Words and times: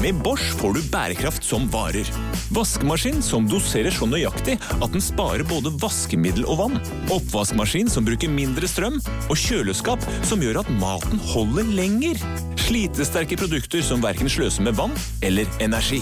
Med 0.00 0.14
Bosch 0.22 0.52
får 0.58 0.72
du 0.76 0.80
bærekraft 0.92 1.44
som 1.44 1.64
varer. 1.72 2.06
Vaskemaskin 2.54 3.18
som 3.24 3.46
doserer 3.50 3.92
så 3.94 4.06
nøyaktig 4.08 4.54
at 4.78 4.92
den 4.94 5.02
sparer 5.02 5.44
både 5.48 5.72
vaskemiddel 5.82 6.46
og 6.48 6.58
vann. 6.60 6.78
Oppvaskmaskin 7.12 7.90
som 7.92 8.06
bruker 8.06 8.30
mindre 8.32 8.68
strøm. 8.70 9.00
Og 9.28 9.36
kjøleskap 9.38 10.04
som 10.28 10.42
gjør 10.44 10.62
at 10.62 10.70
maten 10.80 11.20
holder 11.32 11.68
lenger. 11.76 12.20
Slitesterke 12.62 13.36
produkter 13.40 13.82
som 13.84 14.02
verken 14.04 14.30
sløser 14.32 14.64
med 14.66 14.78
vann 14.78 14.94
eller 15.26 15.50
energi. 15.64 16.00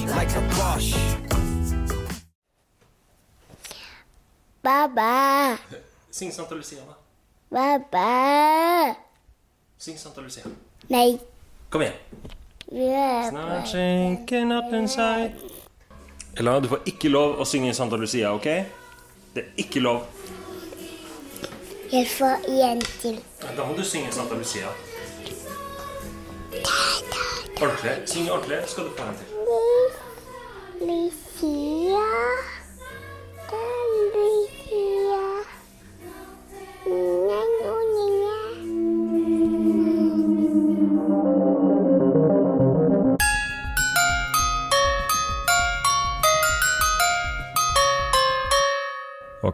Baba, 4.63 5.57
Syng 6.13 6.33
Santa 6.33 6.55
Lucia, 6.55 6.83
da. 6.85 6.97
baba. 7.49 8.95
Syng 9.81 9.97
Santa 9.99 10.21
Lucia. 10.21 10.45
Nei, 10.91 11.17
Kom 11.71 11.81
igjen. 11.87 11.95
Not 12.73 13.67
shaken 13.67 14.53
up 14.53 14.73
inside. 14.73 15.33
Ella, 16.39 16.61
du 16.61 16.69
får 16.69 16.87
ikke 16.87 17.09
lov 17.11 17.41
å 17.43 17.45
synge 17.45 17.75
Santa 17.75 17.99
Lucia, 17.99 18.31
OK? 18.35 18.47
Det 19.35 19.43
er 19.43 19.59
ikke 19.59 19.83
lov. 19.83 20.05
Jeg 21.91 22.07
får 22.07 22.47
en 22.47 22.85
til. 23.03 23.19
Da 23.43 23.67
må 23.67 23.75
du 23.75 23.83
synge 23.83 24.13
Santa 24.15 24.39
Lucia. 24.39 24.71
Ordentlig. 27.61 27.97
Syng 28.07 28.31
ordentlig, 28.31 28.63
skal 28.71 28.87
du 28.87 28.95
få 28.97 29.11
en 29.11 29.19
til. 29.19 29.40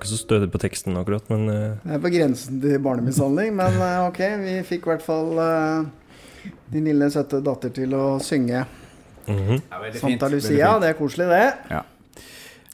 Ikke 0.07 0.15
så 0.15 0.23
stødig 0.23 0.51
på 0.55 0.63
teksten 0.63 0.97
akkurat, 1.01 1.27
men 1.33 1.49
eh, 1.51 1.83
Det 1.83 1.97
er 1.97 2.05
på 2.05 2.13
grensen 2.15 2.61
til 2.63 2.79
barnemishandling, 2.83 3.55
men 3.59 3.81
eh, 3.83 4.07
ok, 4.07 4.23
vi 4.45 4.55
fikk 4.67 4.87
i 4.87 4.93
hvert 4.95 5.05
fall 5.05 5.43
eh, 5.43 6.53
din 6.73 6.87
lille 6.87 7.11
søte 7.11 7.43
datter 7.43 7.75
til 7.75 7.97
å 7.97 8.07
synge 8.23 8.65
mhm. 9.27 9.61
Santa 9.99 10.31
Lucia. 10.31 10.77
Det 10.83 10.93
er 10.93 10.99
koselig, 10.99 11.29
det. 11.33 11.45
Ja. 11.73 11.83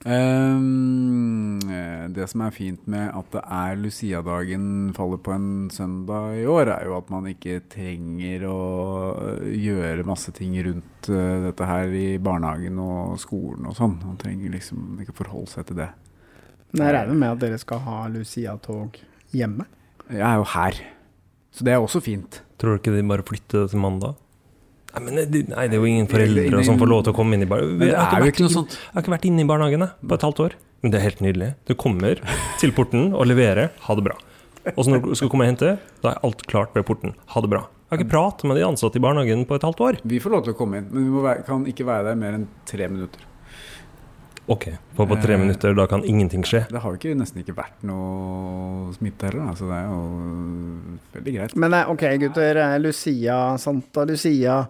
Ehm, 0.03 1.61
eh, 1.71 2.09
det 2.11 2.27
som 2.29 2.43
er 2.43 2.53
fint 2.53 2.89
med 2.91 3.13
at 3.15 3.29
det 3.33 3.43
er 3.47 3.79
Lucia-dagen 3.79 4.67
faller 4.97 5.21
på 5.23 5.33
en 5.33 5.71
søndag 5.73 6.43
i 6.43 6.47
år, 6.51 6.75
er 6.75 6.91
jo 6.91 6.97
at 6.99 7.11
man 7.15 7.31
ikke 7.31 7.63
trenger 7.73 8.49
å 8.51 8.61
gjøre 9.47 10.09
masse 10.09 10.35
ting 10.37 10.59
rundt 10.67 11.09
dette 11.09 11.67
her 11.67 11.95
i 11.97 12.19
barnehagen 12.23 12.83
og 12.83 13.17
skolen 13.23 13.71
og 13.71 13.79
sånn. 13.79 14.01
Man 14.03 14.19
trenger 14.21 14.53
liksom 14.59 15.01
ikke 15.05 15.17
forholde 15.23 15.55
seg 15.55 15.71
til 15.71 15.85
det. 15.85 15.93
Men 16.73 16.87
jeg 16.87 16.95
regner 16.97 17.19
med 17.21 17.35
at 17.35 17.43
dere 17.45 17.59
skal 17.61 17.83
ha 17.85 17.99
Lucia-tog 18.09 18.97
hjemme. 19.37 19.67
Jeg 20.13 20.25
er 20.25 20.41
jo 20.41 20.45
her, 20.55 20.79
så 21.53 21.65
det 21.69 21.73
er 21.75 21.81
også 21.85 22.01
fint. 22.05 22.41
Tror 22.61 22.75
du 22.77 22.81
ikke 22.81 22.95
de 22.97 23.03
bare 23.09 23.25
flytter 23.27 23.65
det 23.67 23.71
til 23.75 23.83
mandag? 23.83 24.15
Nei, 24.93 25.01
men 25.07 25.17
det, 25.33 25.43
nei, 25.49 25.67
det 25.73 25.77
er 25.79 25.81
jo 25.81 25.89
ingen 25.89 26.09
foreldre 26.11 26.65
som 26.67 26.77
får 26.81 26.91
lov 26.91 27.05
til 27.07 27.15
å 27.15 27.17
komme 27.17 27.37
inn 27.39 27.45
i 27.47 27.49
barnehagen. 27.49 27.87
Jeg 27.89 27.97
har 27.97 28.19
er 28.19 28.25
vært 28.27 28.35
ikke 28.35 28.45
inn- 28.45 28.69
Jeg 28.69 28.93
har 28.93 29.03
ikke 29.05 29.15
vært 29.15 29.25
inne 29.31 29.41
i 29.45 29.49
barnehagen 29.49 29.87
på 30.09 30.15
et 30.19 30.27
halvt 30.27 30.43
år. 30.45 30.57
Men 30.83 30.91
det 30.93 30.99
er 30.99 31.05
helt 31.07 31.21
nydelig. 31.23 31.49
Du 31.65 31.75
kommer 31.79 32.21
til 32.61 32.73
porten 32.77 33.13
og 33.15 33.25
leverer. 33.31 33.71
Ha 33.87 33.95
det 33.95 34.05
bra. 34.05 34.17
Og 34.77 34.85
så 34.85 34.91
når 34.93 35.03
du 35.07 35.15
skal 35.15 35.31
komme 35.33 35.47
og 35.47 35.53
hente, 35.55 35.79
da 36.03 36.11
er 36.13 36.21
alt 36.27 36.43
klart 36.51 36.75
ved 36.75 36.85
porten. 36.85 37.15
Ha 37.33 37.41
det 37.41 37.51
bra. 37.51 37.63
Jeg 37.89 37.99
har 37.99 38.03
ikke 38.05 38.13
pratet 38.13 38.45
med 38.51 38.57
de 38.59 38.65
ansatte 38.67 38.97
i 39.01 39.03
barnehagen 39.05 39.47
på 39.49 39.55
et 39.57 39.63
halvt 39.67 39.81
år. 39.81 39.99
Vi 40.05 40.19
får 40.23 40.31
lov 40.35 40.45
til 40.45 40.53
å 40.55 40.59
komme 40.59 40.79
inn, 40.83 40.89
men 40.93 41.05
vi 41.07 41.11
må 41.15 41.23
være, 41.25 41.45
kan 41.47 41.65
ikke 41.69 41.87
være 41.89 42.05
der 42.11 42.19
mer 42.21 42.37
enn 42.37 42.47
tre 42.69 42.89
minutter. 42.89 43.21
Ok, 44.49 44.65
for 44.97 45.07
på 45.07 45.17
tre 45.23 45.35
Eh. 45.35 45.39
minutter, 45.41 45.75
da 45.75 45.87
kan 45.87 46.03
ingenting 46.05 46.43
skje. 46.43 46.67
Det 46.69 46.81
har 46.83 46.91
jo 46.91 46.99
ikke, 46.99 47.15
nesten 47.17 47.43
ikke 47.45 47.55
vært 47.55 47.83
noe 47.87 48.93
smitte 48.93 49.31
heller, 49.31 49.55
så 49.55 49.69
det 49.71 49.77
er 49.79 49.87
jo 49.87 50.01
veldig 51.15 51.35
greit. 51.37 51.57
Men 51.57 51.75
eh, 51.75 51.89
ok, 51.89 52.03
gutter. 52.19 52.57
eh, 52.57 52.79
Lucia, 52.79 53.57
Santa 53.59 54.05
Lucia. 54.05 54.67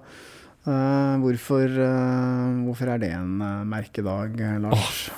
Uh, 0.65 1.19
hvorfor, 1.19 1.65
uh, 1.67 2.63
hvorfor 2.63 2.87
er 2.95 2.99
det 3.03 3.11
en 3.17 3.39
merkedag, 3.67 4.39
Oh, 4.39 4.59
Lars? 4.71 5.11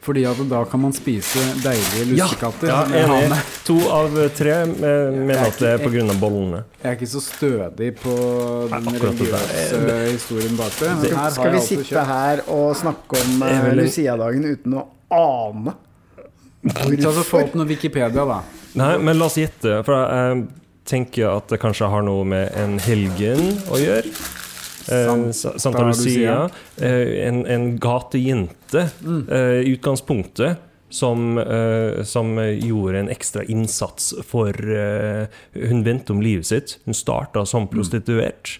Fordi 0.00 0.22
at 0.24 0.38
da 0.48 0.62
kan 0.64 0.80
man 0.80 0.94
spise 0.96 1.42
deilige 1.60 2.06
lussekatter. 2.08 2.70
Ja, 2.70 2.78
ja 2.88 3.18
enig. 3.26 3.40
To 3.68 3.76
av 3.92 4.14
tre 4.36 4.54
eh, 4.62 5.10
mener 5.12 5.42
at 5.44 5.60
det 5.60 5.74
er 5.74 5.84
av 5.84 6.14
bollene. 6.22 6.62
Jeg 6.80 6.88
er 6.88 6.96
ikke 6.96 7.10
så 7.10 7.20
stødig 7.24 7.90
på 8.00 8.14
den 8.72 8.88
Nei, 8.88 8.94
det 8.96 9.02
religiøse 9.04 9.98
historien 10.08 10.56
bak 10.56 10.80
det. 10.80 10.94
Men 11.02 11.20
her 11.20 11.36
Skal 11.36 11.52
vi 11.52 11.62
sitte 11.66 11.86
kjøpt 11.90 12.14
her 12.14 12.42
og 12.48 12.72
snakke 12.80 13.20
om 13.20 13.44
Det 13.44 13.52
eh, 13.58 13.70
Lucia-dagen 13.82 14.48
uten 14.54 14.80
å 14.80 14.86
ane 15.20 15.76
hvorfor? 16.62 17.22
Få 17.24 17.44
opp 17.44 17.54
noe 17.60 17.68
Wikipedia, 17.68 18.24
da. 18.24 18.40
Nei, 18.80 18.94
men 19.02 19.18
la 19.20 19.28
oss 19.28 19.38
gjette, 19.40 19.80
for 19.86 19.96
jeg 19.96 20.44
tenker 20.88 21.30
at 21.30 21.52
det 21.52 21.60
kanskje 21.62 21.88
har 21.92 22.04
noe 22.06 22.26
med 22.28 22.52
en 22.58 22.78
helgen 22.82 23.58
å 23.70 23.80
gjøre. 23.80 24.12
Eh, 24.88 25.30
Santa 25.32 25.86
Lucia. 25.86 26.50
Eh, 26.76 27.26
en, 27.28 27.46
en 27.46 27.78
gatejente 27.78 28.88
eh, 29.28 29.60
i 29.66 29.76
utgangspunktet. 29.76 30.66
Som, 30.90 31.38
uh, 31.38 32.02
som 32.02 32.34
gjorde 32.34 32.98
en 32.98 33.08
ekstra 33.14 33.44
innsats 33.46 34.08
for 34.26 34.50
uh, 34.50 35.28
Hun 35.54 35.84
vendte 35.86 36.10
om 36.10 36.18
livet 36.18 36.48
sitt. 36.48 36.72
Hun 36.82 36.96
starta 36.98 37.44
som 37.46 37.68
prostituert. 37.70 38.56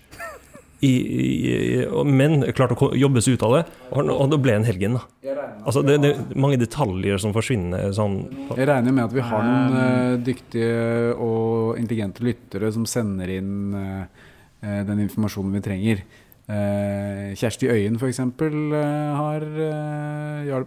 I, 0.81 0.93
i, 0.97 1.87
men 2.07 2.45
klarte 2.57 2.79
å 2.79 2.95
jobbe 2.97 3.21
seg 3.21 3.35
ut 3.35 3.43
av 3.45 3.57
det, 3.59 3.65
og, 3.91 4.13
og 4.15 4.31
det 4.33 4.39
ble 4.41 4.55
en 4.57 4.65
helgen. 4.65 4.95
da 4.97 5.35
Altså, 5.61 5.83
det, 5.85 5.99
det 6.01 6.13
er 6.15 6.41
mange 6.41 6.57
detaljer 6.61 7.21
som 7.21 7.35
forsvinner 7.37 7.91
sånn. 7.93 8.23
Jeg 8.57 8.69
regner 8.71 8.95
med 8.97 9.05
at 9.05 9.17
vi 9.17 9.25
har 9.29 9.45
noen 9.45 9.77
uh, 9.77 10.15
dyktige 10.25 11.13
og 11.21 11.77
intelligente 11.81 12.25
lyttere 12.25 12.73
som 12.73 12.87
sender 12.89 13.35
inn 13.35 13.75
eh, 13.77 14.29
den 14.61 15.07
informasjonen 15.07 15.55
vi 15.57 15.63
trenger. 15.65 16.03
Eh, 16.51 17.31
Kjersti 17.39 17.69
Øyen 17.71 17.95
f.eks. 18.01 18.19
Uh, 18.19 18.75
har 19.15 19.45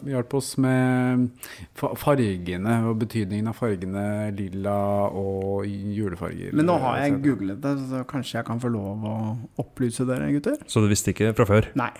hjalp, 0.07 0.35
oss 0.37 0.53
med 0.61 1.27
fargene 1.75 2.77
og 2.87 3.01
betydningen 3.01 3.51
av 3.51 3.57
fargene 3.57 4.05
lilla 4.37 4.77
og 5.09 5.67
julefarger. 5.67 6.55
Men 6.55 6.69
nå 6.71 6.77
har 6.85 7.01
jeg 7.03 7.19
googlet 7.25 7.59
det, 7.65 7.75
så 7.89 8.05
kanskje 8.07 8.39
jeg 8.39 8.47
kan 8.47 8.63
få 8.63 8.71
lov 8.71 9.03
å 9.09 9.17
opplyse 9.65 10.07
dere, 10.07 10.31
gutter? 10.37 10.63
Så 10.71 10.83
du 10.83 10.87
visste 10.91 11.11
ikke 11.11 11.33
fra 11.35 11.49
før? 11.49 11.67
Nei. 11.79 11.91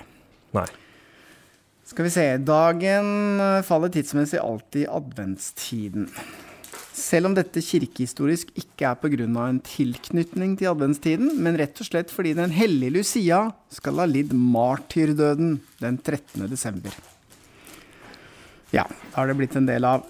Nei. 0.56 0.70
Skal 1.84 2.08
vi 2.08 2.14
se. 2.14 2.26
Dagen 2.48 3.42
eh, 3.44 3.62
faller 3.68 3.92
tidsmessig 3.92 4.40
alltid 4.40 4.86
i 4.86 4.90
adventstiden. 4.90 6.08
Selv 7.04 7.28
om 7.28 7.34
dette 7.36 7.60
kirkehistorisk 7.64 8.54
ikke 8.60 8.88
er 8.88 9.00
pga. 9.02 9.26
en 9.28 9.60
tilknytning 9.60 10.56
til 10.58 10.70
adventstiden, 10.72 11.34
men 11.44 11.58
rett 11.60 11.80
og 11.82 11.90
slett 11.90 12.14
fordi 12.14 12.34
den 12.38 12.54
hellige 12.56 12.96
Lucia 12.96 13.52
skal 13.70 14.00
ha 14.00 14.06
lidd 14.08 14.32
martyrdøden 14.32 15.60
den 15.82 15.98
13. 15.98 16.48
desember. 16.48 16.96
Ja, 18.74 18.88
da 18.88 19.20
har 19.20 19.28
det 19.30 19.36
blitt 19.38 19.56
en 19.60 19.68
del 19.68 19.86
av 19.86 20.08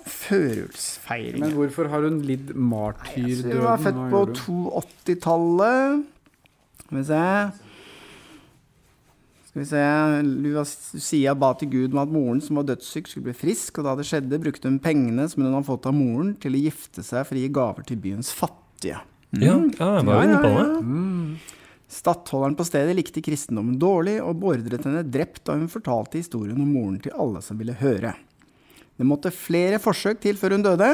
Men 1.42 1.58
hvorfor 1.58 1.90
har 1.92 2.06
hun 2.06 2.22
lidd 2.24 2.54
martyrdøden? 2.56 3.58
Hun 3.58 3.66
var 3.66 3.82
født 3.82 4.00
på 4.14 4.22
gjorde 4.22 4.38
hun? 4.38 4.38
280-tallet. 4.46 6.06
Skal 6.84 7.00
vi 7.00 7.06
se 7.10 7.24
Skal 9.54 9.62
vi 9.62 9.70
se 9.70 10.94
Lucia 10.98 11.34
ba 11.38 11.52
til 11.54 11.70
Gud 11.70 11.92
om 11.94 12.00
at 12.02 12.10
moren 12.10 12.40
som 12.42 12.58
var 12.58 12.66
dødssyk, 12.72 13.06
skulle 13.06 13.28
bli 13.28 13.36
frisk. 13.38 13.78
Og 13.78 13.86
da 13.86 13.92
det 14.00 14.08
skjedde, 14.10 14.40
brukte 14.42 14.66
hun 14.66 14.80
pengene 14.82 15.28
som 15.30 15.44
hun 15.44 15.52
hadde 15.54 15.68
fått 15.68 15.86
av 15.86 15.94
moren, 15.94 16.32
til 16.42 16.58
å 16.58 16.62
gifte 16.64 17.04
seg 17.06 17.28
for 17.30 17.38
å 17.38 17.44
gi 17.44 17.52
gaver 17.54 17.86
til 17.86 18.00
byens 18.02 18.32
fattige. 18.34 19.04
Ja, 19.38 19.54
ja, 19.54 19.90
jeg 20.00 20.08
var 20.08 20.26
inne 20.26 20.40
på 20.42 20.50
det. 20.58 20.64
Stattholderen 21.94 22.58
på 22.58 22.66
stedet 22.66 22.96
likte 22.98 23.22
kristendommen 23.22 23.78
dårlig, 23.78 24.16
og 24.26 24.40
beordret 24.42 24.88
henne 24.88 25.04
drept 25.06 25.44
da 25.46 25.60
hun 25.60 25.70
fortalte 25.70 26.18
historien 26.18 26.58
om 26.58 26.72
moren 26.74 26.98
til 27.04 27.14
alle 27.14 27.44
som 27.46 27.60
ville 27.62 27.76
høre. 27.78 28.16
Det 28.98 29.06
måtte 29.06 29.34
flere 29.34 29.78
forsøk 29.82 30.24
til 30.24 30.40
før 30.40 30.58
hun 30.58 30.66
døde. 30.66 30.90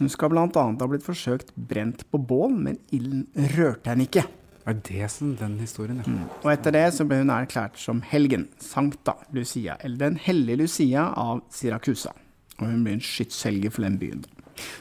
Hun 0.00 0.10
skal 0.10 0.34
bl.a. 0.34 0.48
ha 0.50 0.90
blitt 0.90 1.06
forsøkt 1.06 1.54
brent 1.54 2.02
på 2.10 2.18
bål, 2.18 2.58
men 2.66 2.82
ilden 2.90 3.28
rørte 3.54 3.94
henne 3.94 4.08
ikke. 4.10 4.26
Er 4.66 4.74
det 4.88 5.08
som 5.14 5.34
den 5.38 5.58
historien, 5.62 6.00
ja? 6.02 6.12
Og 6.42 6.48
etter 6.52 6.74
det 6.74 6.86
så 6.96 7.04
ble 7.06 7.20
hun 7.22 7.30
erklært 7.30 7.76
som 7.78 8.00
helgen, 8.10 8.48
Sankta 8.58 9.14
Lucia, 9.36 9.76
eller 9.84 9.96
Den 10.00 10.16
hellige 10.18 10.56
Lucia 10.64 11.04
av 11.14 11.44
Siracusa. 11.54 12.10
Og 12.58 12.66
hun 12.66 12.82
ble 12.82 12.96
en 12.96 13.04
skytshelge 13.04 13.70
for 13.70 13.86
den 13.86 13.98
byen. 14.00 14.24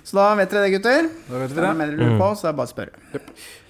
Så 0.08 0.16
da 0.16 0.30
vet 0.40 0.50
dere 0.56 0.70
det, 0.70 0.78
gutter. 0.78 1.10
Da 1.28 1.40
vet 1.42 1.52
vi 1.52 1.56
det 1.60 1.64
er 1.64 1.68
det. 1.68 1.78
mer 1.78 1.90
dere 1.92 2.00
lurer 2.00 2.20
på, 2.22 2.30
så 2.40 2.48
er 2.48 2.54
det 2.54 2.60
bare 2.62 2.70
å 2.70 2.72
spørre. 2.72 3.22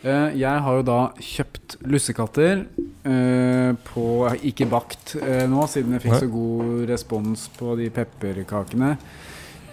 Eh, 0.05 0.35
Jeg 0.37 0.61
har 0.67 0.75
jo 0.77 0.83
da 0.85 0.97
kjøpt 1.17 1.75
lussekatter 1.89 2.61
eh, 3.09 3.71
på 3.89 4.03
Ikke 4.45 4.67
bakt 4.69 5.15
eh, 5.17 5.47
nå, 5.49 5.65
siden 5.71 5.97
jeg 5.97 6.03
fikk 6.05 6.19
så 6.21 6.29
god 6.29 6.85
respons 6.93 7.47
på 7.57 7.73
de 7.81 7.89
pepperkakene. 7.95 8.93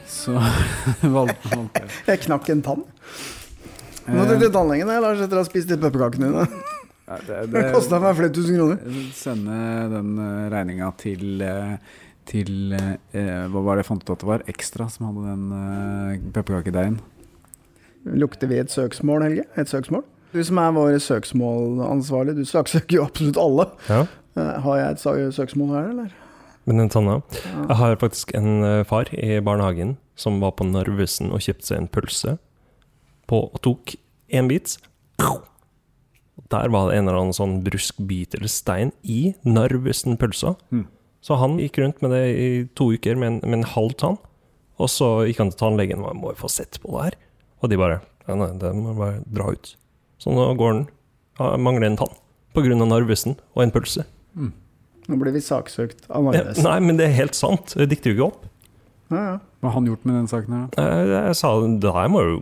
Så 0.09 0.35
valgte 1.19 1.53
jeg. 1.53 1.93
Jeg 2.15 2.25
knakk 2.27 2.49
en 2.57 2.65
tann. 2.65 2.83
Nå 4.07 4.23
Eh, 4.23 4.39
til 4.39 4.53
tannlegen 4.55 4.89
jeg, 4.91 5.03
Lars, 5.05 5.21
etter 5.23 5.39
å 5.39 5.43
ha 5.45 5.49
spist 5.49 5.69
de 5.71 5.79
pepperkakene 5.79 6.31
dine. 6.31 6.47
ja, 7.09 7.19
det, 7.27 7.43
Det 7.51 7.51
det, 7.53 7.67
kosta 7.75 8.01
meg 8.03 8.17
flere 8.19 8.33
tusen 8.35 8.57
kroner. 8.59 9.03
Sende 9.15 9.59
den 9.93 10.17
uh, 10.19 10.49
regninga 10.53 10.89
til 10.99 11.45
eh, 11.47 11.77
til 12.29 12.75
eh, 12.77 13.45
Hva 13.51 13.63
var 13.63 13.77
det 13.77 13.85
jeg 13.85 13.91
fant 13.91 14.05
ut 14.05 14.15
at 14.15 14.23
det 14.23 14.29
var? 14.29 14.45
Ekstra 14.51 14.89
som 14.93 15.09
hadde 15.09 15.25
den 15.27 15.45
eh, 15.59 16.25
pepperkakedeigen. 16.35 16.99
Lukter 18.19 18.51
vi 18.51 18.59
et 18.63 18.73
søksmål, 18.73 19.27
Helge? 19.29 19.47
Et 19.59 19.71
søksmål? 19.71 20.05
Du 20.33 20.41
som 20.47 20.59
er 20.63 20.73
vår 20.75 20.97
søksmålansvarlig, 21.05 22.35
du 22.39 22.47
saksøker 22.49 22.97
jo 22.97 23.07
absolutt 23.07 23.39
alle. 23.41 23.69
Ja. 23.91 24.05
Eh, 24.39 24.55
Har 24.65 24.79
jeg 24.81 24.97
et 24.97 25.35
søksmål 25.37 25.75
her, 25.77 25.91
eller? 25.93 26.19
Men 26.65 26.79
den 26.79 26.93
tanna 26.95 27.19
Jeg 27.43 27.77
har 27.77 27.97
faktisk 27.99 28.31
en 28.39 28.63
eh, 28.65 28.85
far 28.87 29.11
i 29.13 29.41
barnehagen 29.43 29.97
som 30.17 30.39
var 30.41 30.55
på 30.55 30.67
Narvesen 30.69 31.33
og 31.35 31.43
kjøpte 31.43 31.73
seg 31.73 31.81
en 31.83 31.91
pølse 31.91 32.37
på, 33.33 33.43
og 33.49 33.63
tok 33.65 33.97
én 34.33 34.51
bit. 34.51 34.77
Der 36.53 36.69
var 36.73 36.91
det 36.91 36.99
en 36.99 37.09
eller 37.09 37.19
annen 37.23 37.37
sånn 37.37 37.61
bruskbit 37.65 38.37
eller 38.37 38.51
stein 38.53 38.93
i 39.03 39.33
Narvesen-pølsa. 39.49 40.55
Mm. 40.73 40.87
Så 41.25 41.39
han 41.41 41.57
gikk 41.61 41.79
rundt 41.81 42.03
med 42.05 42.13
det 42.13 42.23
i 42.35 42.49
to 42.77 42.91
uker 42.93 43.17
med 43.17 43.31
en, 43.31 43.43
med 43.47 43.63
en 43.63 43.71
halv 43.73 43.95
tann. 44.01 44.19
Og 44.83 44.91
så 44.91 45.09
gikk 45.29 45.41
han 45.41 45.53
til 45.53 45.61
tannlegen 45.61 46.03
og 46.05 46.17
må 46.19 46.33
jo 46.33 46.43
få 46.43 46.51
sett 46.51 46.81
på 46.83 46.93
det 46.97 47.07
her. 47.07 47.21
Og 47.63 47.71
de 47.71 47.79
bare 47.81 48.01
ja, 48.27 48.37
nei, 48.39 48.51
det 48.59 48.73
må 48.77 48.95
bare 48.99 49.23
dra 49.27 49.53
ut. 49.55 49.73
Så 50.23 50.35
nå 50.35 50.49
går 50.59 50.75
han 50.75 50.83
ja, 51.39 51.55
mangler 51.59 51.89
en 51.91 52.01
tann 52.01 52.19
av 52.53 52.89
Narvesen 52.91 53.39
og 53.55 53.63
en 53.65 53.73
pølse. 53.75 54.05
Nå 54.37 55.19
blir 55.19 55.35
vi 55.35 55.41
saksøkt 55.43 56.05
av 56.13 56.31
Ja, 56.37 56.45
nei, 56.63 56.79
men 56.85 56.99
det 56.99 57.09
er 57.09 57.17
helt 57.17 57.39
sant. 57.39 57.75
Det 57.79 57.89
dikter 57.91 58.13
jo 58.13 58.17
ikke 58.17 58.29
opp. 58.29 58.45
Ja, 59.13 59.23
ja. 59.23 59.39
Hva 59.63 59.71
har 59.71 59.79
han 59.79 59.87
gjort 59.87 60.07
med 60.09 60.17
den 60.19 60.29
saken 60.31 60.55
her? 60.57 60.69
Jeg, 60.75 61.11
jeg 61.13 61.39
sa 61.39 61.51
det 61.63 61.95
her 61.95 62.09
må 62.11 62.23
jo 62.27 62.39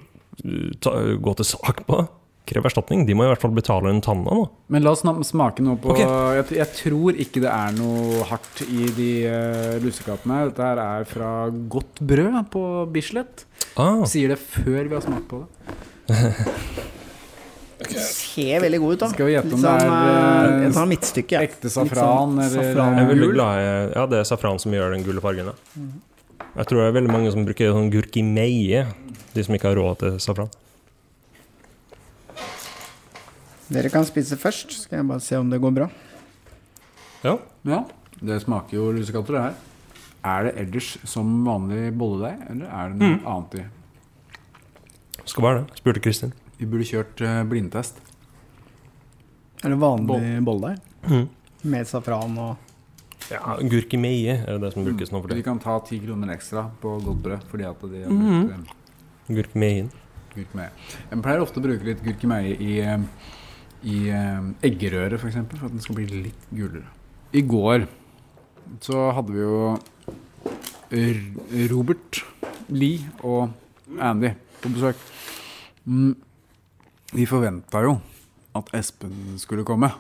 ta, 0.83 0.95
gå 1.21 1.37
til 1.41 1.49
sak 1.49 1.85
på. 1.89 2.03
Krev 2.51 2.67
erstatning. 2.67 3.05
De 3.07 3.15
må 3.15 3.27
i 3.27 3.31
hvert 3.31 3.43
fall 3.43 3.53
betale 3.55 3.93
en 3.93 4.01
tanna 4.03 4.35
nå. 4.35 4.47
Men 4.73 4.83
la 4.83 4.95
oss 4.97 5.05
smake 5.29 5.63
noe 5.63 5.79
på 5.81 5.93
okay. 5.93 6.09
jeg, 6.41 6.47
jeg 6.59 6.77
tror 6.79 7.21
ikke 7.23 7.43
det 7.45 7.51
er 7.53 7.77
noe 7.77 8.25
hardt 8.31 8.65
i 8.67 8.89
de 8.97 9.11
uh, 9.31 9.77
lussekattene. 9.85 10.43
Dette 10.51 10.71
her 10.71 10.83
er 10.83 11.07
fra 11.09 11.33
Godt 11.51 12.03
brød 12.03 12.41
på 12.51 12.65
Bislett. 12.95 13.45
Ah, 13.79 14.03
Sier 14.09 14.33
det 14.33 14.41
før 14.43 14.81
vi 14.83 14.97
har 14.97 15.05
smakt 15.05 15.29
på 15.31 15.45
det. 15.45 15.51
Ser 17.81 18.61
veldig 18.61 18.79
god 18.81 18.93
ut, 18.93 19.01
da. 19.01 19.09
Skal 19.15 19.29
vi 19.29 19.35
gjette 19.35 19.55
om 19.57 19.63
sånn, 19.63 19.79
det 19.81 19.87
er, 19.87 19.91
eh, 19.91 20.51
eh, 20.51 20.63
Jeg 20.67 20.75
tar 20.77 20.89
midtstykket. 20.91 21.33
Ja. 21.37 21.43
Ekte 21.49 21.73
safran 21.73 22.37
Litt 22.37 22.45
eller 22.45 22.51
sånn 22.53 22.69
safran. 22.69 22.99
jeg 22.99 23.05
er 23.05 23.11
veldig 23.15 23.31
glad 23.33 23.61
i 23.61 23.69
Ja, 23.97 24.07
det 24.11 24.19
er 24.21 24.29
safran 24.29 24.61
som 24.61 24.77
gjør 24.77 24.97
den 24.97 25.05
gule 25.07 25.23
fargen. 25.25 25.53
Da. 25.53 25.55
Jeg 26.57 26.67
tror 26.67 26.81
det 26.83 26.87
er 26.89 26.97
veldig 26.99 27.13
mange 27.13 27.31
som 27.33 27.45
bruker 27.47 27.71
sånn 27.73 27.91
gurkimeie, 27.93 28.85
de 29.35 29.45
som 29.47 29.55
ikke 29.55 29.71
har 29.71 29.79
råd 29.79 30.01
til 30.03 30.17
safran. 30.23 30.51
Dere 33.71 33.91
kan 33.93 34.07
spise 34.09 34.35
først, 34.41 34.73
skal 34.85 34.99
jeg 35.01 35.07
bare 35.13 35.23
se 35.23 35.39
om 35.39 35.51
det 35.53 35.61
går 35.63 35.75
bra. 35.77 35.87
Ja. 37.23 37.37
Ja, 37.69 37.85
det 38.19 38.41
smaker 38.43 38.81
jo 38.81 38.89
lussekatter, 38.97 39.37
det 39.37 39.43
her. 39.45 39.59
Er 40.31 40.49
det 40.49 40.55
ellers 40.65 40.89
som 41.09 41.29
vanlig 41.47 41.93
bolledeig, 41.97 42.41
eller 42.51 42.67
er 42.67 42.89
det 42.91 42.99
noe 43.01 43.15
Mm. 43.15 43.27
annet 43.27 43.55
i? 43.61 43.65
Skal 45.25 45.45
være 45.45 45.61
det, 45.65 45.77
spurte 45.79 46.01
Kristin. 46.03 46.33
Vi 46.59 46.67
burde 46.67 46.85
kjørt 46.85 47.21
eh, 47.23 47.45
blindtest. 47.45 47.95
Er 49.63 49.69
det 49.71 49.79
vanlig 49.79 50.43
bolledeig? 50.45 50.81
Mm. 51.09 51.29
Med 51.63 51.87
safran 51.87 52.37
og 52.39 52.57
Ja, 53.31 53.57
gurkimeie 53.63 54.39
er 54.49 54.59
det 54.59 54.73
som 54.75 54.85
brukes 54.85 55.11
nå 55.13 55.21
for 55.23 55.29
Vi 55.29 55.37
det. 55.41 55.45
kan 55.45 55.59
ta 55.63 55.79
ti 55.87 55.99
kroner 56.03 56.33
ekstra 56.35 56.65
på 56.83 56.97
godt 57.05 57.23
brød 57.23 57.45
fordi 57.51 57.65
at 57.69 57.81
de 57.81 58.03
har 58.03 58.11
Mhm. 58.11 58.47
brukt 58.47 58.69
eh, 58.69 59.35
Gurkimeien. 59.37 59.91
gurkemeie. 60.35 60.71
Jeg 61.11 61.23
pleier 61.23 61.41
ofte 61.43 61.61
å 61.61 61.63
bruke 61.63 61.85
litt 61.85 62.03
gurkemeie 62.03 62.57
i, 62.61 62.81
eh, 62.81 62.99
i 63.85 64.09
eh, 64.11 64.41
eggerøre, 64.63 65.15
f.eks., 65.15 65.21
for, 65.21 65.29
eksempel, 65.29 65.59
for 65.59 65.67
at 65.67 65.73
den 65.73 65.81
skal 65.81 65.95
bli 65.95 66.07
litt 66.07 66.51
gulere. 66.53 66.85
I 67.33 67.43
går 67.43 67.87
så 68.81 69.13
hadde 69.15 69.31
vi 69.33 69.41
jo 69.41 69.79
R 70.91 71.69
Robert, 71.71 72.23
Lee 72.71 73.01
og 73.23 73.51
Andy 74.01 74.33
på 74.61 74.69
besøk. 74.75 74.97
Mm. 75.87 76.17
Vi 77.15 77.27
forventa 77.27 77.83
jo 77.83 78.01
at 78.55 78.69
Espen 78.75 79.39
skulle 79.39 79.65
komme. 79.65 79.93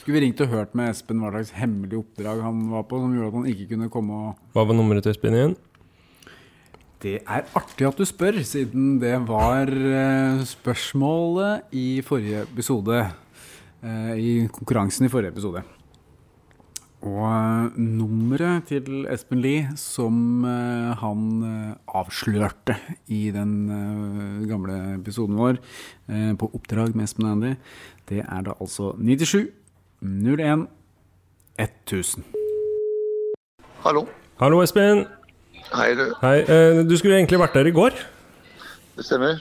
Skulle 0.00 0.16
vi 0.16 0.20
ringt 0.24 0.40
og 0.40 0.48
hørt 0.48 0.70
med 0.72 0.88
Espen 0.88 1.18
hva 1.20 1.28
slags 1.34 1.50
hemmelig 1.60 1.98
oppdrag 1.98 2.38
han 2.40 2.60
var 2.72 2.86
på, 2.88 3.02
som 3.02 3.12
gjorde 3.12 3.28
at 3.28 3.34
han 3.36 3.48
ikke 3.50 3.66
kunne 3.74 3.88
komme 3.92 4.14
og 4.16 4.54
Hva 4.54 4.62
var 4.64 4.78
nummeret 4.78 5.04
til 5.04 5.12
Espen 5.12 5.36
igjen? 5.36 5.52
Det 7.04 7.18
er 7.20 7.50
artig 7.56 7.84
at 7.84 8.00
du 8.00 8.06
spør, 8.08 8.38
siden 8.44 8.94
det 9.00 9.12
var 9.28 9.68
eh, 9.68 10.40
spørsmålet 10.48 11.68
i 11.76 12.00
forrige 12.04 12.46
episode. 12.46 13.02
eh, 13.84 14.16
I 14.16 14.32
konkurransen 14.48 15.04
i 15.04 15.12
forrige 15.12 15.34
episode. 15.34 15.62
Og 17.04 17.22
eh, 17.28 17.76
nummeret 17.76 18.72
til 18.72 19.04
Espen 19.04 19.44
Lie, 19.44 19.68
som 19.76 20.44
han 20.44 21.76
avslørte 21.88 22.76
i 23.08 23.30
den 23.36 23.54
gamle 24.48 24.80
episoden 24.96 25.36
vår 25.36 25.60
på 26.40 26.52
oppdrag 26.56 26.96
med 26.96 27.04
Espen 27.04 27.32
Andy, 27.36 27.56
det 28.08 28.24
er 28.24 28.44
da 28.48 28.56
altså 28.60 28.94
97 28.96 29.59
01 30.02 30.66
1000. 31.58 32.24
Hallo. 33.84 34.06
Hallo, 34.40 34.60
Espen. 34.64 35.04
Hei, 35.74 35.94
du. 35.94 36.06
Hei. 36.22 36.38
eh, 36.40 36.80
Du 36.88 36.96
skulle 36.96 37.18
egentlig 37.20 37.38
vært 37.40 37.54
der 37.54 37.68
i 37.68 37.74
går. 37.76 37.92
Det 38.96 39.04
stemmer. 39.04 39.40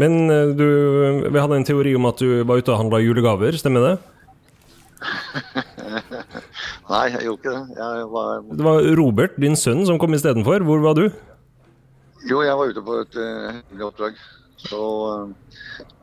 Men 0.00 0.30
eh, 0.32 0.54
du, 0.56 0.64
vi 1.28 1.38
hadde 1.42 1.56
en 1.60 1.64
teori 1.68 1.94
om 1.96 2.06
at 2.08 2.18
du 2.22 2.42
var 2.48 2.56
ute 2.62 2.72
og 2.72 2.80
handla 2.80 3.02
julegaver, 3.04 3.52
stemmer 3.60 3.84
det? 3.84 3.94
Nei, 6.90 7.04
jeg 7.14 7.24
gjorde 7.26 7.38
ikke 7.40 7.52
det. 7.54 7.76
Jeg 7.78 8.08
var, 8.12 8.40
Det 8.56 8.64
var 8.66 8.88
Robert, 8.98 9.36
din 9.40 9.56
sønn, 9.56 9.84
som 9.88 9.98
kom 10.00 10.16
istedenfor. 10.16 10.64
Hvor 10.64 10.80
var 10.84 10.96
du? 10.98 11.06
jo, 12.28 12.42
jeg 12.44 12.52
var 12.56 12.68
ute 12.68 12.82
på 12.84 12.96
et 13.00 13.14
hemmelig 13.16 13.86
oppdrag. 13.86 14.18
Så 14.60 14.76
uh, 14.76 15.30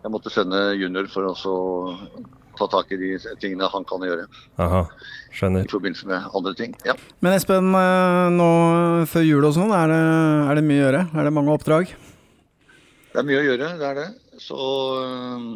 jeg 0.01 0.09
måtte 0.11 0.31
sende 0.33 0.61
junior 0.79 1.05
for 1.13 1.27
å 1.29 1.33
så 1.37 1.53
ta 2.57 2.67
tak 2.71 2.91
i 2.95 2.99
de 2.99 3.13
tingene 3.41 3.69
han 3.71 3.85
kan 3.87 4.03
gjøre 4.05 4.25
Aha, 4.63 4.83
i 5.37 5.63
forbindelse 5.69 6.09
med 6.09 6.27
andre 6.37 6.53
ting. 6.57 6.75
Ja. 6.87 6.95
Men 7.23 7.37
Espen, 7.37 7.71
eh, 7.77 8.27
nå 8.33 8.49
før 9.09 9.25
jul 9.27 9.47
og 9.47 9.55
sånn, 9.57 9.73
er 9.75 9.93
det, 9.93 10.01
er 10.51 10.59
det 10.59 10.65
mye 10.67 10.81
å 10.81 10.85
gjøre? 10.85 11.03
Er 11.13 11.29
det 11.29 11.33
mange 11.37 11.55
oppdrag? 11.55 11.93
Det 13.13 13.21
er 13.21 13.27
mye 13.27 13.41
å 13.41 13.47
gjøre, 13.47 13.71
det 13.79 13.87
er 13.91 13.99
det. 14.01 14.07
Så 14.41 14.57
eh, 15.03 15.47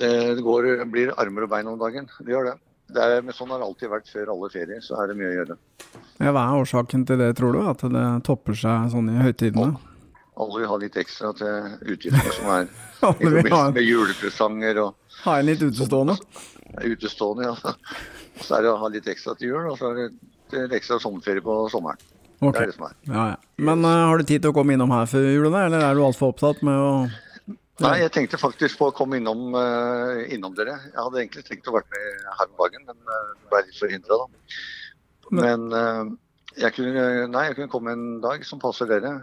det 0.00 0.14
går, 0.44 0.72
blir 0.90 1.14
armer 1.20 1.46
og 1.46 1.52
bein 1.52 1.70
om 1.70 1.78
dagen. 1.80 2.08
Det 2.20 2.34
gjør 2.34 2.52
det. 2.52 2.56
det 2.94 3.04
er, 3.04 3.22
men 3.26 3.36
sånn 3.36 3.50
har 3.52 3.62
det 3.62 3.68
alltid 3.68 3.92
vært 3.92 4.10
før 4.12 4.34
alle 4.34 4.50
ferier. 4.52 4.82
Så 4.84 4.98
er 5.00 5.10
det 5.10 5.18
mye 5.18 5.30
å 5.30 5.36
gjøre. 5.40 5.58
Ja, 6.20 6.32
hva 6.34 6.44
er 6.44 6.60
årsaken 6.60 7.06
til 7.08 7.20
det, 7.20 7.32
tror 7.38 7.56
du? 7.56 7.62
At 7.66 7.82
det 7.92 8.06
topper 8.28 8.58
seg 8.58 8.92
sånn 8.92 9.08
i 9.12 9.22
høytidene? 9.24 9.89
Alle 10.40 10.60
vil 10.60 10.70
ha 10.70 10.78
litt 10.80 10.96
ekstra 11.00 11.32
til 11.36 11.94
utgifter 11.94 12.32
som 12.36 12.50
er 12.54 12.66
i 12.68 13.00
forbindelse 13.02 13.64
med 13.74 13.84
julepresanger 13.86 14.82
og 14.84 15.20
ha 15.24 15.36
en 15.40 15.48
litt 15.50 15.62
utestående? 15.64 16.16
utestående. 16.84 17.50
Ja. 17.50 17.74
Så 18.40 18.56
er 18.56 18.64
det 18.64 18.72
å 18.72 18.78
ha 18.80 18.88
litt 18.92 19.08
ekstra 19.10 19.34
til 19.36 19.50
jul, 19.50 19.66
og 19.72 19.76
så 19.80 19.90
er 19.90 19.98
det 19.98 20.62
litt 20.62 20.76
ekstra 20.78 21.00
sommerferie 21.02 21.42
på 21.44 21.56
sommeren. 21.72 22.00
Okay. 22.40 22.52
Det 22.54 22.60
er 22.62 22.70
det 22.70 22.76
som 22.76 22.86
er. 22.86 22.94
Ja, 23.10 23.24
ja. 23.34 23.40
Men 23.60 23.84
uh, 23.84 24.06
har 24.08 24.20
du 24.20 24.24
tid 24.24 24.40
til 24.44 24.52
å 24.52 24.56
komme 24.56 24.72
innom 24.76 24.92
her 24.94 25.10
før 25.10 25.26
julene, 25.26 25.66
eller 25.68 25.84
er 25.84 25.98
du 25.98 26.04
altfor 26.06 26.32
opptatt 26.32 26.64
med 26.66 26.78
å 26.78 26.92
Nei, 27.80 27.94
jeg 28.02 28.10
tenkte 28.12 28.36
faktisk 28.36 28.76
på 28.76 28.90
å 28.90 28.92
komme 28.92 29.16
innom, 29.16 29.54
uh, 29.56 30.18
innom 30.28 30.52
dere. 30.52 30.74
Jeg 30.90 30.98
hadde 30.98 31.20
egentlig 31.22 31.46
tenkt 31.46 31.68
å 31.70 31.72
være 31.72 31.88
med 31.94 32.26
her 32.36 32.48
om 32.50 32.58
dagen, 32.58 32.82
men 32.90 32.98
uh, 33.08 33.30
ble 33.48 33.62
litt 33.64 33.78
forhindra, 33.78 34.18
da. 34.20 34.58
Men 35.38 35.64
uh, 35.72 36.10
jeg 36.60 36.74
kunne, 36.76 37.04
nei, 37.32 37.46
jeg 37.48 37.56
kunne 37.56 37.72
komme 37.72 37.94
en 37.96 38.04
dag 38.20 38.44
som 38.44 38.60
passer 38.60 38.90
dere. 38.90 39.14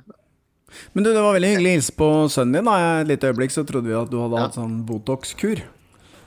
Men 0.93 1.03
du, 1.05 1.11
det 1.13 1.21
var 1.23 1.33
veldig 1.37 1.49
hyggelig 1.53 1.69
å 1.71 1.75
hilse 1.77 1.93
på 1.97 2.07
sønnen 2.33 2.57
din. 2.59 2.65
da. 2.67 2.75
Et 3.01 3.07
lite 3.13 3.29
øyeblikk 3.31 3.53
så 3.55 3.63
trodde 3.67 3.87
vi 3.89 3.95
at 3.97 4.09
du 4.11 4.17
hadde 4.21 4.35
Ja. 4.37 4.45
hatt 4.47 4.57
sånn 4.59 4.79
Botox-kur. 4.87 5.61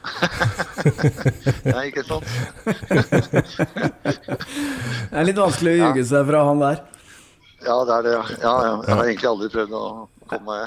Nei, 1.75 1.82
ikke 1.90 2.04
sant? 2.09 2.25
Det 5.11 5.18
er 5.20 5.26
litt 5.28 5.40
vanskelig 5.40 5.75
å 5.75 5.78
ljuge 5.82 6.04
seg 6.09 6.25
fra 6.30 6.40
han 6.49 6.62
der. 6.62 6.80
Ja, 7.66 7.76
det 7.85 7.92
er 7.99 8.02
det. 8.06 8.14
Ja, 8.40 8.54
ja. 8.64 8.73
Jeg 8.87 8.97
har 8.97 9.04
egentlig 9.11 9.28
aldri 9.28 9.49
prøvd 9.52 9.75
å 9.76 9.82
komme 10.30 10.47
meg 10.49 10.62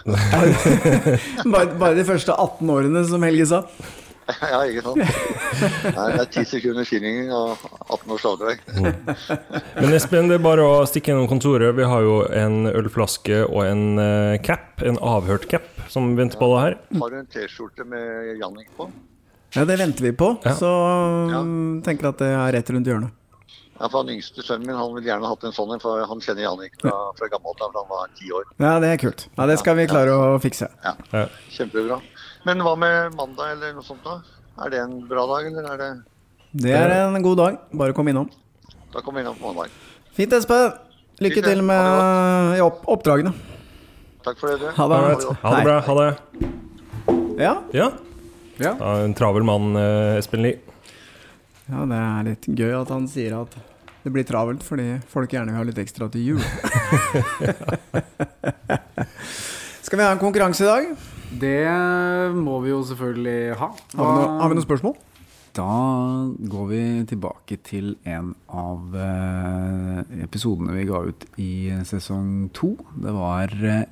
Bare, 1.56 1.70
bare 1.80 1.96
de 1.98 2.06
første 2.06 2.36
18 2.36 2.70
årene, 2.76 3.02
som 3.10 3.24
Helge 3.26 3.48
sa. 3.50 3.64
Ja, 4.54 4.60
ikke 4.68 4.84
sant. 4.86 5.00
Nei, 5.96 6.06
det 6.14 6.22
er 6.24 6.30
ti 6.32 6.44
sekunder 6.48 6.88
skilling 6.88 7.32
og 7.36 7.64
18 7.92 8.14
års 8.16 8.26
avdrag. 8.30 8.62
Men 9.80 9.96
Espen, 9.98 10.30
det 10.32 10.38
er 10.40 10.44
bare 10.46 10.66
å 10.68 10.84
stikke 10.90 11.12
gjennom 11.14 11.30
kontoret. 11.32 11.74
Vi 11.78 11.88
har 11.88 12.06
jo 12.06 12.20
en 12.32 12.68
ølflaske 12.72 13.42
og 13.48 13.64
en 13.68 13.84
eh, 14.04 14.36
cap, 14.46 14.84
en 14.86 15.00
avhørt 15.04 15.48
cap, 15.52 15.66
som 15.92 16.14
venter 16.20 16.40
på 16.42 16.50
deg 16.54 16.62
her. 16.68 16.78
Har 17.02 17.16
du 17.16 17.20
en 17.22 17.32
T-skjorte 17.36 17.88
med 17.88 18.38
Jannik 18.40 18.72
på? 18.78 18.88
Ja, 19.54 19.66
det 19.70 19.78
venter 19.78 20.08
vi 20.08 20.14
på. 20.18 20.32
Ja. 20.46 20.56
Så 20.58 20.70
um, 20.70 21.82
tenker 21.86 22.10
at 22.10 22.22
det 22.24 22.32
er 22.34 22.56
rett 22.58 22.72
rundt 22.74 22.90
hjørnet. 22.90 23.14
Ja, 23.74 23.88
for 23.90 24.04
Han 24.04 24.10
yngste 24.14 24.44
sønnen 24.46 24.70
min 24.70 24.78
han 24.78 24.94
vil 24.96 25.08
gjerne 25.10 25.28
hatt 25.28 25.44
en 25.44 25.54
sånn 25.54 25.74
en, 25.76 25.82
for 25.82 26.02
han 26.08 26.22
kjenner 26.24 26.46
Jannik 26.46 26.76
fra, 26.80 26.94
fra 27.18 27.28
gammelt 27.32 27.62
av, 27.62 27.74
for 27.74 27.82
han 27.82 27.90
var 27.90 28.12
ti 28.18 28.30
år. 28.32 28.46
Ja, 28.62 28.74
det 28.82 28.92
er 28.94 29.00
kult. 29.02 29.26
Ja, 29.36 29.48
Det 29.50 29.58
skal 29.60 29.78
vi 29.80 29.88
klare 29.90 30.14
å 30.14 30.28
fikse. 30.42 30.70
Ja, 30.86 30.94
Ja. 31.12 31.24
Kjempebra. 31.54 31.98
Men 32.44 32.60
hva 32.64 32.74
med 32.80 33.16
mandag 33.16 33.54
eller 33.56 33.76
noe 33.78 33.86
sånt 33.86 34.04
da? 34.04 34.18
Er 34.64 34.74
det 34.74 34.80
en 34.84 34.98
bra 35.08 35.24
dag, 35.30 35.48
eller 35.50 35.68
er 35.74 35.78
det 35.82 35.92
Det 36.66 36.74
er 36.76 36.96
en 37.08 37.24
god 37.24 37.38
dag. 37.40 37.58
Bare 37.74 37.96
kom 37.96 38.08
innom. 38.12 38.30
Da 38.94 39.02
kommer 39.02 39.22
vi 39.22 39.26
innom 39.26 39.38
på 39.40 39.48
mandag. 39.54 39.72
Fint, 40.14 40.34
Espen. 40.38 40.74
Lykke 41.24 41.40
Fint, 41.40 41.48
til 41.48 41.64
med 41.66 42.62
opp 42.66 42.84
oppdragene. 42.90 43.32
Takk 44.24 44.40
for 44.40 44.52
det, 44.52 44.60
du. 44.62 44.68
Ha 44.76 44.88
det. 44.92 45.00
Ha 45.42 45.56
det 45.56 45.64
bra. 45.66 45.78
Ha 45.88 45.94
det. 46.00 46.10
Ja. 47.42 47.54
Ja. 47.74 47.92
Ja. 48.62 48.76
Ja, 48.78 48.92
en 49.02 49.16
travel 49.18 49.44
mann, 49.44 49.76
eh, 49.76 50.18
Espen 50.20 50.44
Lie. 50.46 50.60
ja, 51.66 51.86
det 51.90 51.98
er 51.98 52.28
litt 52.28 52.46
gøy 52.60 52.74
at 52.82 52.90
han 52.94 53.08
sier 53.10 53.34
at 53.40 53.56
det 54.04 54.12
blir 54.12 54.26
travelt 54.28 54.62
fordi 54.68 55.00
folk 55.10 55.32
gjerne 55.32 55.54
vil 55.54 55.58
ha 55.58 55.64
litt 55.70 55.80
ekstra 55.82 56.10
til 56.12 56.36
jul. 56.36 56.44
Skal 59.84 59.98
vi 59.98 60.04
ha 60.06 60.12
en 60.12 60.22
konkurranse 60.22 60.64
i 60.64 60.70
dag? 60.70 60.92
Det 61.40 62.34
må 62.36 62.60
vi 62.64 62.74
jo 62.74 62.84
selvfølgelig 62.86 63.58
ha. 63.60 63.72
Har 63.98 64.06
vi, 64.06 64.20
noe, 64.20 64.38
har 64.42 64.52
vi 64.52 64.60
noen 64.60 64.68
spørsmål? 64.68 64.96
Da 65.54 65.70
går 66.50 66.70
vi 66.72 66.84
tilbake 67.12 67.60
til 67.62 67.92
en 68.10 68.32
av 68.50 68.96
eh, 68.98 70.00
episodene 70.26 70.74
vi 70.74 70.88
ga 70.90 71.04
ut 71.06 71.26
i 71.38 71.54
sesong 71.86 72.48
to. 72.58 72.72
Det 72.98 73.14
var 73.14 73.54
eh, 73.62 73.84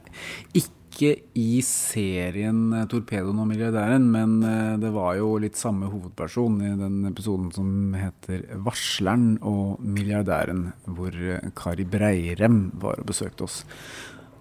ikke 0.58 1.12
i 1.38 1.62
serien 1.66 2.64
eh, 2.80 2.88
'Torpedoen 2.90 3.44
og 3.44 3.50
milliardæren', 3.52 4.10
men 4.10 4.40
det 4.82 4.90
var 4.96 5.20
jo 5.20 5.36
litt 5.44 5.60
samme 5.60 5.92
hovedperson 5.94 6.58
i 6.66 6.74
den 6.82 7.06
episoden 7.12 7.54
som 7.54 7.94
heter 7.94 8.42
'Varsleren 8.58 9.38
og 9.46 9.78
milliardæren', 9.86 10.72
hvor 10.90 11.14
Kari 11.54 11.86
Breirem 11.86 12.72
var 12.82 13.06
og 13.06 13.14
besøkte 13.14 13.46
oss. 13.46 13.62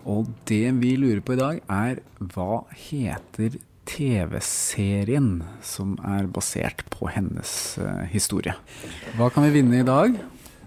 Og 0.09 0.31
det 0.49 0.67
vi 0.81 0.95
lurer 1.01 1.21
på 1.25 1.35
i 1.37 1.41
dag, 1.41 1.61
er 1.69 2.01
hva 2.33 2.63
heter 2.73 3.59
TV-serien 3.91 5.41
som 5.67 5.97
er 6.07 6.29
basert 6.31 6.85
på 6.93 7.11
hennes 7.11 7.53
uh, 7.81 8.05
historie? 8.11 8.55
Hva 9.19 9.31
kan 9.35 9.47
vi 9.49 9.55
vinne 9.59 9.81
i 9.81 9.87
dag? 9.87 10.15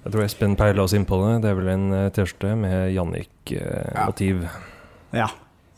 Jeg 0.03 0.11
tror 0.11 0.25
Espen 0.25 0.57
peila 0.59 0.83
oss 0.83 0.95
inn 0.97 1.07
på 1.07 1.19
det. 1.21 1.37
Det 1.45 1.53
er 1.53 1.55
vel 1.55 1.69
en 1.71 1.85
eh, 1.95 2.09
T-skjorte 2.11 2.57
med 2.59 2.89
Jannik-motiv. 2.91 4.43
Ja. 5.15 5.29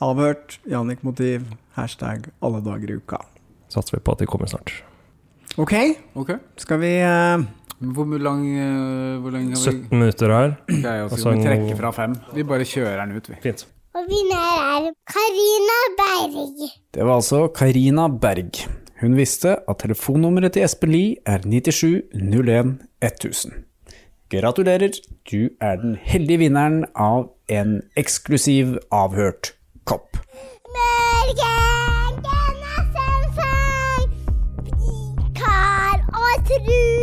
Avhørt, 0.02 0.58
Jannik-motiv, 0.66 1.46
hashtag 1.78 2.32
alle 2.42 2.64
dager 2.66 2.90
i 2.90 2.98
uka. 2.98 3.22
Satser 3.70 4.00
vi 4.00 4.02
på 4.02 4.16
at 4.16 4.24
de 4.24 4.30
kommer 4.32 4.50
snart. 4.50 4.74
Ok, 5.58 5.74
okay. 6.16 6.36
skal 6.58 6.80
vi 6.82 6.90
uh, 7.00 7.44
Hvor 7.80 8.18
lang, 8.20 8.42
uh, 8.44 9.22
hvor 9.22 9.32
lenge 9.32 9.56
har 9.56 9.62
vi 9.72 9.78
17 9.88 9.88
minutter 10.00 10.34
her. 10.34 10.56
Ok, 10.68 10.86
og 11.04 11.10
så 11.12 11.18
skal 11.22 11.32
vi 11.32 11.38
en- 11.38 11.46
trekke 11.48 11.78
fra 11.80 11.92
fem. 11.96 12.16
Vi 12.36 12.44
bare 12.44 12.66
kjører 12.68 13.06
den 13.06 13.16
ut, 13.18 13.30
vi. 13.30 13.36
Fint. 13.44 13.64
Og 13.96 14.04
vinner 14.10 14.58
er 14.60 14.90
Karina 15.08 15.78
Berg. 16.02 16.66
Det 16.94 17.06
var 17.06 17.16
altså 17.16 17.48
Karina 17.56 18.08
Berg. 18.08 18.66
Hun 19.02 19.16
visste 19.16 19.56
at 19.70 19.78
telefonnummeret 19.80 20.54
til 20.54 20.64
Espen 20.64 20.92
Lie 20.92 21.16
er 21.26 21.40
97 21.46 22.02
01 22.14 22.76
1000. 23.04 23.54
Gratulerer, 24.32 24.92
du 25.32 25.50
er 25.62 25.76
den 25.80 25.96
heldige 26.02 26.38
vinneren 26.44 26.84
av 26.96 27.30
en 27.48 27.82
eksklusiv 27.96 28.78
avhørt 28.92 29.54
kopp. 29.86 30.18
Morgen, 30.76 32.20
og 36.68 36.95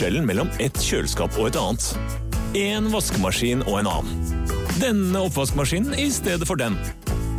forskjellen 0.00 0.24
mellom 0.24 0.48
et 0.64 0.78
kjøleskap 0.80 1.34
og 1.36 1.50
et 1.50 1.56
annet? 1.60 1.88
En 2.56 2.86
vaskemaskin 2.88 3.60
og 3.66 3.82
en 3.82 3.90
annen. 3.90 4.38
Denne 4.80 5.26
oppvaskmaskinen 5.26 5.92
i 6.00 6.06
stedet 6.08 6.48
for 6.48 6.56
den. 6.56 6.78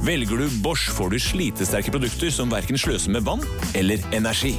Velger 0.05 0.43
du 0.43 0.59
Bosch, 0.61 0.91
får 0.93 1.09
du 1.09 1.17
slitesterke 1.17 1.89
produkter 1.93 2.29
som 2.29 2.53
verken 2.53 2.77
sløser 2.77 3.17
med 3.17 3.25
vann 3.25 3.41
eller 3.73 3.97
energi. 4.13 4.53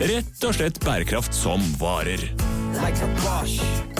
Rett 0.00 0.48
og 0.48 0.56
slett 0.56 0.80
bærekraft 0.84 1.36
som 1.36 1.60
varer. 1.76 2.30
like 2.80 3.04
a 3.04 3.08
Bosch. 3.20 3.93